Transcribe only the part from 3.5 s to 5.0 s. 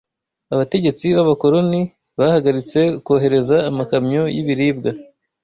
amakamyo y’ibiribwa